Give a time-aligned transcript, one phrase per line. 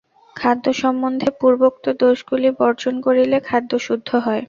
[0.35, 4.39] খাদ্য সম্বন্ধে পূর্বোক্ত দোষগুলি বর্জন করিলে খাদ্য শুদ্ধ হয়।